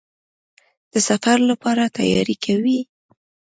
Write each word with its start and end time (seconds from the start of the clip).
د 0.91 0.93
سفر 1.07 1.37
لپاره 1.49 1.83
تیاری 1.97 2.35
کوئ؟ 2.43 2.77